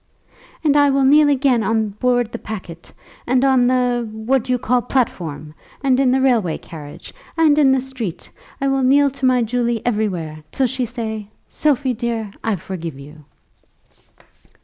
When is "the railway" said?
6.09-6.57